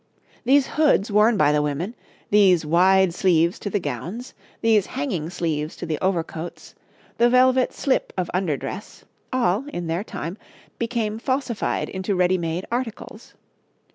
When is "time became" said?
10.03-11.19